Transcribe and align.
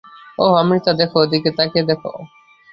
অহ, 0.39 0.53
আমৃতা 0.55 0.91
দেখ, 0.99 1.11
ওদিকে 1.15 1.49
তাকিয়ে 1.57 1.83
দেখ। 1.89 2.01